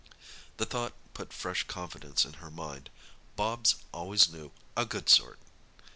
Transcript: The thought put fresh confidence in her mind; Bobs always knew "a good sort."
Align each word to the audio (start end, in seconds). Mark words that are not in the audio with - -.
The 0.57 0.65
thought 0.65 0.93
put 1.13 1.31
fresh 1.31 1.61
confidence 1.67 2.25
in 2.25 2.33
her 2.41 2.49
mind; 2.49 2.89
Bobs 3.35 3.75
always 3.93 4.29
knew 4.33 4.51
"a 4.75 4.83
good 4.83 5.09
sort." 5.09 5.37